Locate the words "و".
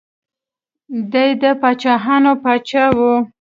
2.95-2.97